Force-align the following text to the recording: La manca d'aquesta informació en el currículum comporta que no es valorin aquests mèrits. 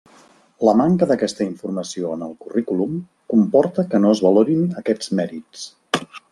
La 0.67 0.71
manca 0.79 1.07
d'aquesta 1.11 1.45
informació 1.47 2.15
en 2.17 2.25
el 2.29 2.33
currículum 2.45 2.97
comporta 3.35 3.87
que 3.93 4.03
no 4.07 4.17
es 4.17 4.25
valorin 4.29 4.67
aquests 4.85 5.15
mèrits. 5.21 5.71